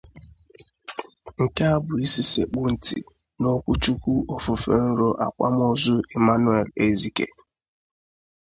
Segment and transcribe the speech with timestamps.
[1.41, 2.99] Nke a bụ isi sekpụ ntị
[3.39, 7.25] n'okwuchukwu ofufè nrò akwamozu Emmanuel Ezike